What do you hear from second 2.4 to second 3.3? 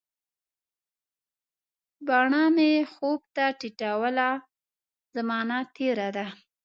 مي خوب